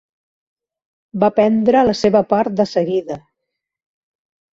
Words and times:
Va 1.23 1.29
prendre 1.39 1.83
la 1.87 1.95
seva 1.99 2.21
part 2.31 2.57
de 2.61 2.65
seguida. 2.71 3.19